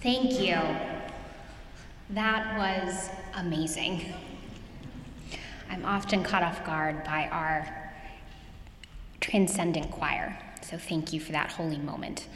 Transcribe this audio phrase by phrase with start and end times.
[0.00, 0.56] Thank you.
[2.10, 4.14] That was amazing.
[5.68, 7.92] I'm often caught off guard by our
[9.20, 12.28] transcendent choir, so thank you for that holy moment.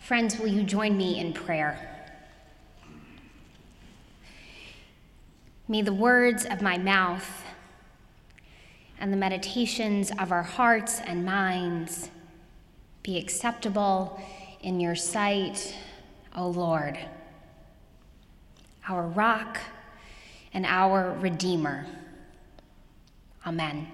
[0.00, 1.78] Friends, will you join me in prayer?
[5.68, 7.44] May the words of my mouth
[8.98, 12.10] and the meditations of our hearts and minds
[13.04, 14.20] be acceptable
[14.62, 15.74] in your sight,
[16.34, 16.98] O Lord,
[18.88, 19.58] our rock
[20.52, 21.86] and our Redeemer.
[23.46, 23.88] Amen.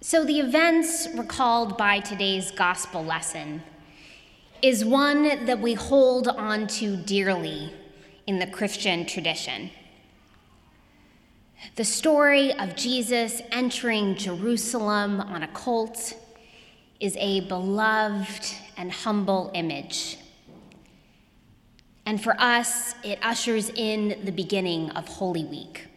[0.00, 3.62] So, the events recalled by today's gospel lesson
[4.60, 7.72] is one that we hold on to dearly
[8.26, 9.70] in the Christian tradition.
[11.76, 16.14] The story of Jesus entering Jerusalem on a colt
[17.00, 20.18] is a beloved and humble image.
[22.06, 25.88] And for us, it ushers in the beginning of Holy Week.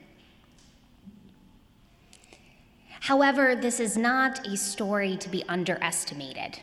[3.02, 6.60] However, this is not a story to be underestimated.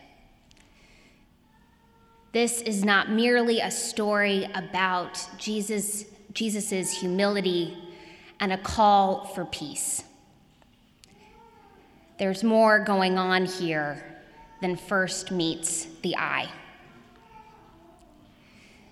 [2.33, 7.79] This is not merely a story about Jesus' Jesus's humility
[8.41, 10.05] and a call for peace.
[12.19, 14.05] There's more going on here
[14.61, 16.49] than first meets the eye.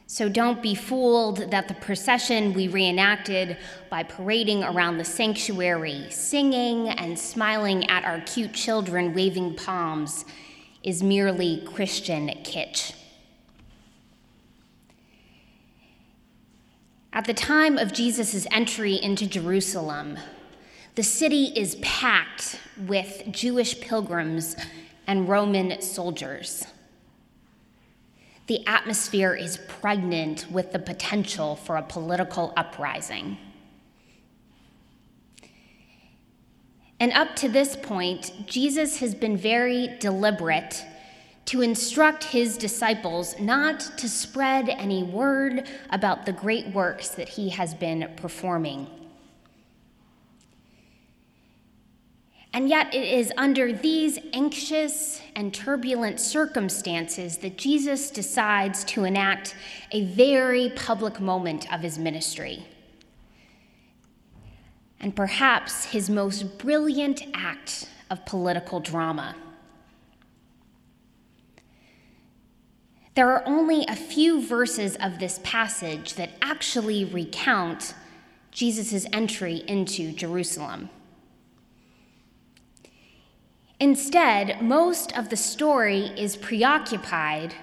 [0.06, 3.56] So don't be fooled that the procession we reenacted
[3.88, 10.26] by parading around the sanctuary, singing and smiling at our cute children waving palms,
[10.82, 12.92] is merely Christian kitsch.
[17.14, 20.18] At the time of Jesus' entry into Jerusalem,
[20.94, 24.56] the city is packed with Jewish pilgrims
[25.06, 26.64] and Roman soldiers.
[28.46, 33.36] The atmosphere is pregnant with the potential for a political uprising.
[36.98, 40.84] And up to this point, Jesus has been very deliberate
[41.44, 47.48] to instruct his disciples not to spread any word about the great works that he
[47.50, 48.86] has been performing.
[52.54, 59.56] And yet, it is under these anxious and turbulent circumstances that Jesus decides to enact
[59.90, 62.66] a very public moment of his ministry.
[65.00, 69.34] And perhaps his most brilliant act of political drama.
[73.14, 77.94] There are only a few verses of this passage that actually recount
[78.50, 80.88] Jesus' entry into Jerusalem.
[83.78, 87.54] Instead, most of the story is preoccupied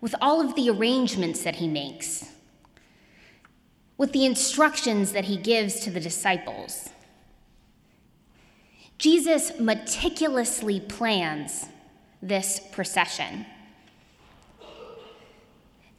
[0.00, 2.30] with all of the arrangements that he makes,
[3.96, 6.90] with the instructions that he gives to the disciples.
[8.98, 11.66] Jesus meticulously plans
[12.20, 13.46] this procession.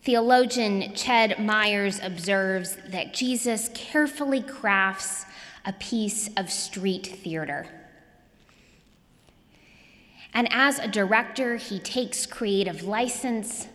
[0.04, 5.26] Theologian Ched Myers observes that Jesus carefully crafts
[5.66, 7.68] a piece of street theater.
[10.34, 13.70] And as a director, he takes creative license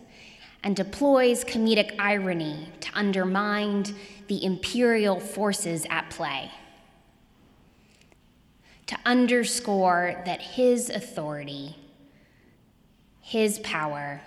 [0.63, 3.85] and deploys comedic irony to undermine
[4.27, 6.51] the imperial forces at play,
[8.85, 11.75] to underscore that his authority,
[13.19, 14.21] his power,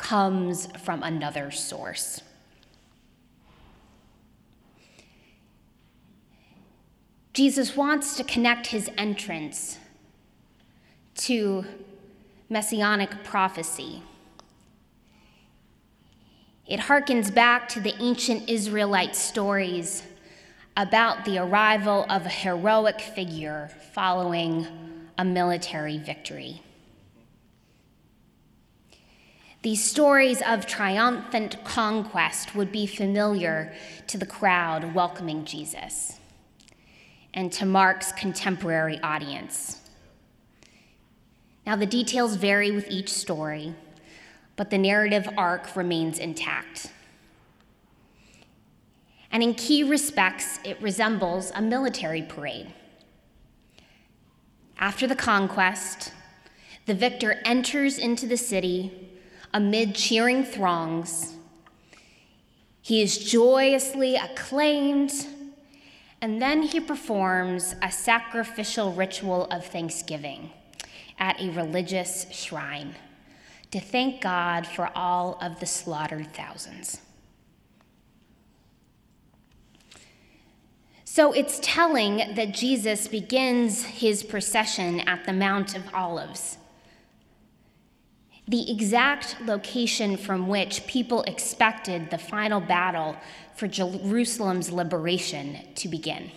[0.00, 2.22] comes from another source.
[7.32, 9.78] Jesus wants to connect his entrance
[11.14, 11.64] to
[12.48, 14.02] messianic prophecy.
[16.66, 20.02] It harkens back to the ancient Israelite stories
[20.76, 24.66] about the arrival of a heroic figure following
[25.18, 26.62] a military victory.
[29.62, 33.74] These stories of triumphant conquest would be familiar
[34.06, 36.18] to the crowd welcoming Jesus
[37.34, 39.82] and to Mark's contemporary audience.
[41.66, 43.74] Now, the details vary with each story,
[44.56, 46.86] but the narrative arc remains intact.
[49.30, 52.72] And in key respects, it resembles a military parade.
[54.78, 56.12] After the conquest,
[56.86, 59.09] the victor enters into the city
[59.52, 61.34] amid cheering throngs.
[62.82, 65.12] He is joyously acclaimed,
[66.20, 70.50] and then he performs a sacrificial ritual of thanksgiving
[71.18, 72.94] at a religious shrine
[73.70, 77.00] to thank God for all of the slaughtered thousands.
[81.04, 86.56] So it's telling that Jesus begins his procession at the Mount of Olives,
[88.50, 93.16] the exact location from which people expected the final battle
[93.54, 96.32] for Jerusalem's liberation to begin.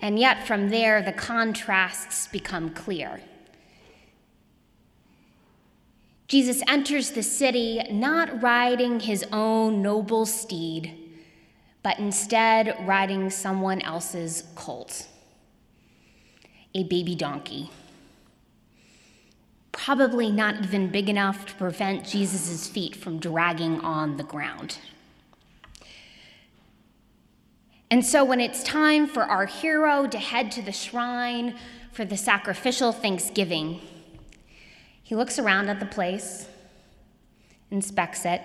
[0.00, 3.20] And yet, from there, the contrasts become clear.
[6.28, 10.94] Jesus enters the city not riding his own noble steed,
[11.82, 15.08] but instead riding someone else's colt,
[16.72, 17.70] a baby donkey.
[19.88, 24.76] Probably not even big enough to prevent Jesus' feet from dragging on the ground.
[27.90, 31.56] And so, when it's time for our hero to head to the shrine
[31.90, 33.80] for the sacrificial thanksgiving,
[35.02, 36.46] he looks around at the place,
[37.70, 38.42] inspects it,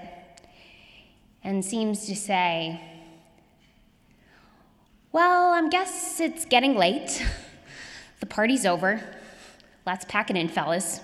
[1.44, 2.80] and seems to say,
[5.12, 7.22] Well, I guess it's getting late.
[8.22, 9.04] The party's over.
[9.86, 11.02] Let's pack it in, fellas.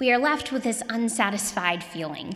[0.00, 2.34] We are left with this unsatisfied feeling.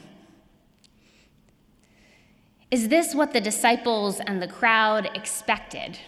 [2.70, 5.98] Is this what the disciples and the crowd expected?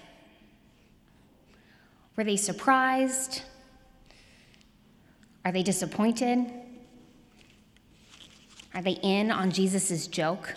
[2.16, 3.42] Were they surprised?
[5.44, 6.50] Are they disappointed?
[8.74, 10.54] Are they in on Jesus' joke?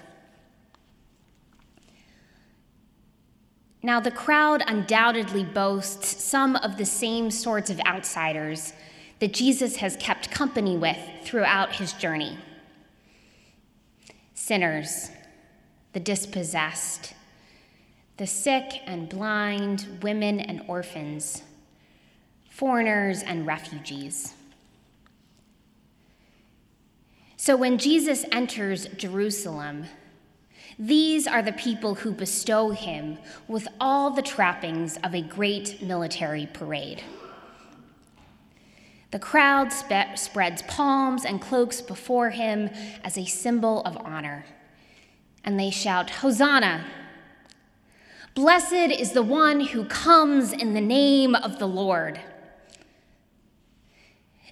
[3.83, 8.73] Now, the crowd undoubtedly boasts some of the same sorts of outsiders
[9.21, 12.37] that Jesus has kept company with throughout his journey
[14.33, 15.11] sinners,
[15.93, 17.13] the dispossessed,
[18.17, 21.43] the sick and blind, women and orphans
[22.61, 24.35] foreigners, and refugees.
[27.37, 29.85] So when Jesus enters Jerusalem,
[30.77, 36.47] these are the people who bestow him with all the trappings of a great military
[36.53, 37.01] parade.
[39.11, 42.69] The crowd spe- spreads palms and cloaks before him
[43.03, 44.45] as a symbol of honor,
[45.43, 46.85] and they shout, Hosanna!
[48.33, 52.21] Blessed is the one who comes in the name of the Lord.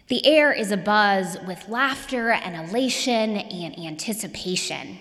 [0.10, 4.98] The air is abuzz with laughter and elation and anticipation.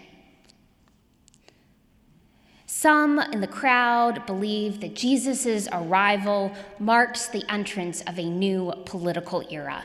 [2.80, 9.44] Some in the crowd believe that Jesus' arrival marks the entrance of a new political
[9.50, 9.84] era.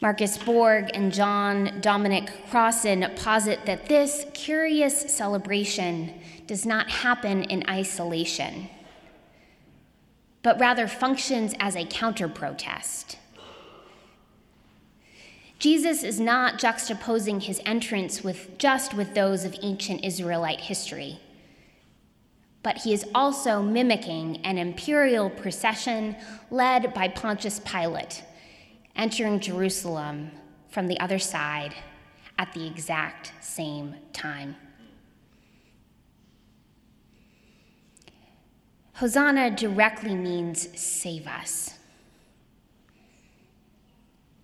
[0.00, 6.14] Marcus Borg and John Dominic Crossan posit that this curious celebration
[6.46, 8.70] does not happen in isolation
[10.42, 13.18] but rather functions as a counter protest.
[15.58, 21.18] Jesus is not juxtaposing his entrance with just with those of ancient Israelite history,
[22.62, 26.14] but he is also mimicking an imperial procession
[26.50, 28.22] led by Pontius Pilate,
[28.94, 30.30] entering Jerusalem
[30.68, 31.74] from the other side
[32.38, 34.56] at the exact same time.
[38.94, 41.74] Hosanna directly means save us.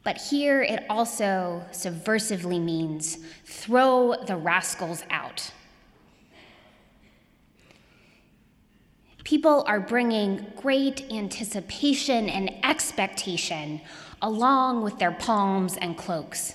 [0.04, 5.52] But here it also subversively means throw the rascals out.
[9.24, 13.80] People are bringing great anticipation and expectation
[14.20, 16.54] along with their palms and cloaks.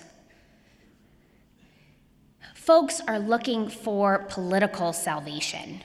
[2.54, 5.82] Folks are looking for political salvation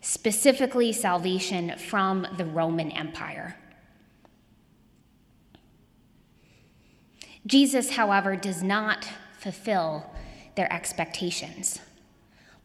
[0.00, 3.56] specifically salvation from the Roman Empire.
[7.48, 10.12] Jesus, however, does not fulfill
[10.54, 11.80] their expectations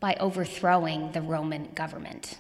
[0.02, 2.38] by overthrowing the Roman government.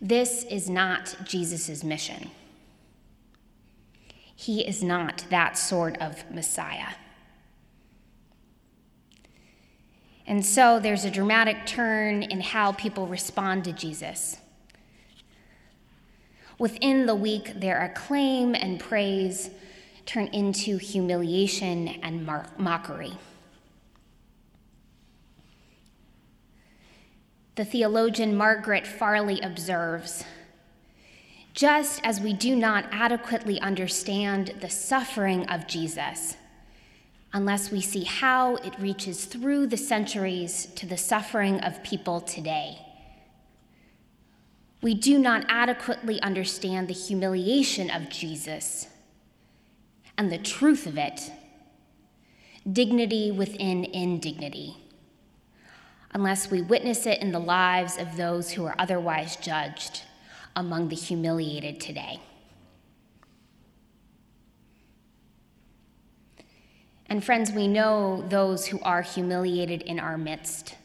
[0.00, 2.30] This is not Jesus' mission.
[4.36, 6.94] He is not that sort of Messiah.
[10.26, 14.36] And so there's a dramatic turn in how people respond to Jesus.
[16.58, 19.50] Within the week, their acclaim and praise
[20.06, 22.26] turn into humiliation and
[22.58, 23.12] mockery.
[27.56, 30.24] The theologian Margaret Farley observes
[31.52, 36.36] just as we do not adequately understand the suffering of Jesus
[37.32, 42.78] unless we see how it reaches through the centuries to the suffering of people today.
[44.82, 48.88] We do not adequately understand the humiliation of Jesus
[50.16, 51.30] and the truth of it
[52.70, 54.76] dignity within indignity
[56.14, 60.02] unless we witness it in the lives of those who are otherwise judged
[60.54, 62.20] among the humiliated today.
[67.06, 70.76] And friends, we know those who are humiliated in our midst.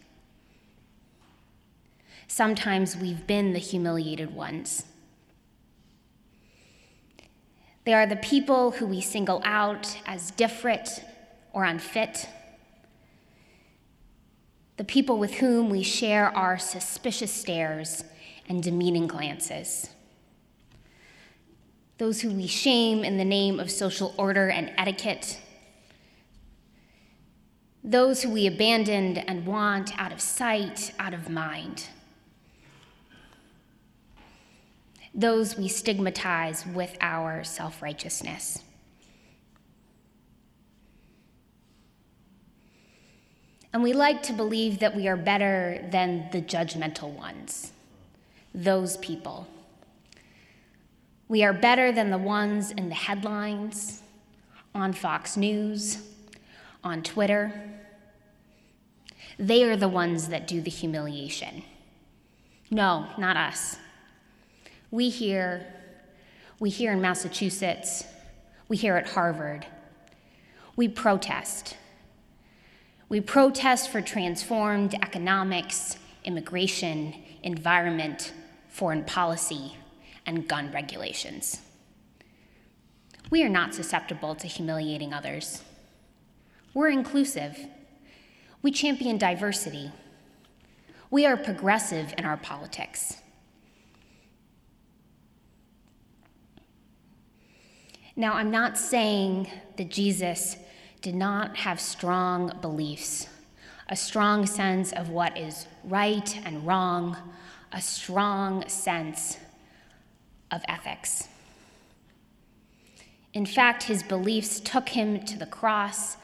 [2.28, 4.84] Sometimes we've been the humiliated ones.
[7.90, 11.04] They are the people who we single out as different
[11.54, 12.30] or unfit.
[14.78, 18.04] The people with whom we share our suspicious stares
[18.48, 19.90] and demeaning glances,
[21.98, 25.40] those who we shame in the name of social order and etiquette,
[27.84, 31.88] those who we abandoned and want out of sight, out of mind,
[35.14, 38.64] those we stigmatize with our self righteousness.
[43.72, 47.72] And we like to believe that we are better than the judgmental ones,
[48.54, 49.48] those people.
[51.28, 54.02] We are better than the ones in the headlines,
[54.74, 56.00] on Fox News,
[56.84, 57.54] on Twitter.
[59.38, 61.64] They are the ones that do the humiliation.
[62.72, 63.78] No, not us.
[64.92, 65.66] We hear,
[66.60, 68.04] we hear in Massachusetts,
[68.68, 69.66] we hear at Harvard,
[70.76, 71.76] we protest.
[73.10, 78.34] We protest for transformed economics, immigration, environment,
[78.68, 79.76] foreign policy,
[80.26, 81.62] and gun regulations.
[83.30, 85.64] We are not susceptible to humiliating others.
[86.74, 87.60] We're inclusive.
[88.62, 89.92] We champion diversity.
[91.12, 93.18] We are progressive in our politics.
[98.20, 100.58] Now, I'm not saying that Jesus
[101.02, 103.30] did not have strong beliefs,
[103.88, 107.16] a strong sense of what is right and wrong,
[107.72, 109.38] a strong sense
[110.52, 111.30] of ethics.
[113.34, 116.18] In fact, his beliefs took him to the cross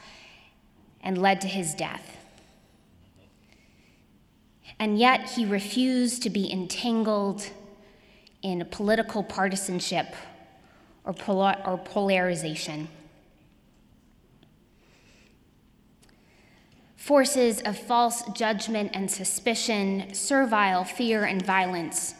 [1.00, 2.18] and led to his death.
[4.78, 7.48] And yet, he refused to be entangled
[8.42, 10.14] in political partisanship
[11.06, 12.88] or, polar- or polarization.
[16.96, 22.14] Forces of false judgment and suspicion, servile fear and violence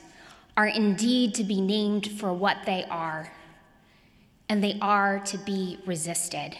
[0.56, 3.32] are indeed to be named for what they are,
[4.48, 6.56] and they are to be resisted.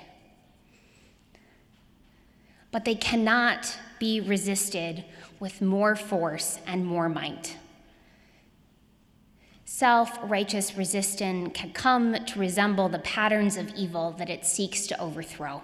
[2.73, 5.05] But they cannot be resisted
[5.39, 7.57] with more force and more might.
[9.69, 15.01] Self righteous resistance can come to resemble the patterns of evil that it seeks to
[15.01, 15.61] overthrow.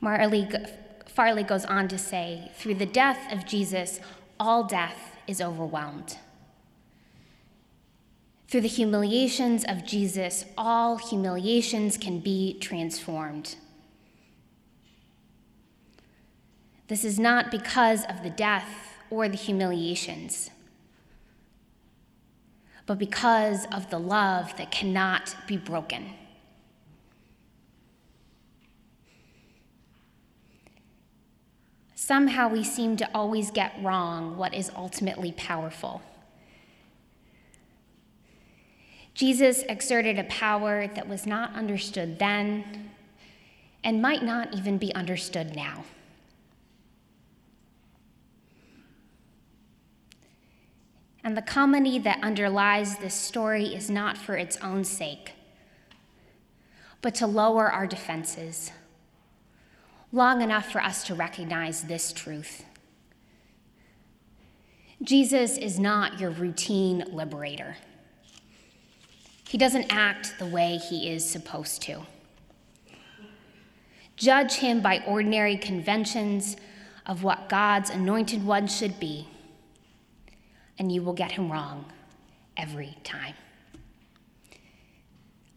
[0.00, 0.48] Marley,
[1.06, 3.98] Farley goes on to say, through the death of Jesus,
[4.38, 6.18] all death is overwhelmed.
[8.46, 13.56] Through the humiliations of Jesus, all humiliations can be transformed.
[16.86, 20.50] This is not because of the death or the humiliations,
[22.86, 26.12] but because of the love that cannot be broken.
[31.94, 36.02] Somehow we seem to always get wrong what is ultimately powerful.
[39.12, 42.90] Jesus exerted a power that was not understood then
[43.82, 45.84] and might not even be understood now.
[51.26, 55.32] And the comedy that underlies this story is not for its own sake,
[57.02, 58.70] but to lower our defenses
[60.12, 62.64] long enough for us to recognize this truth.
[65.02, 67.76] Jesus is not your routine liberator.
[69.48, 72.02] He doesn't act the way he is supposed to.
[74.14, 76.56] Judge him by ordinary conventions
[77.04, 79.26] of what God's anointed one should be,
[80.78, 81.84] and you will get him wrong
[82.56, 83.34] every time.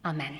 [0.04, 0.38] Amen.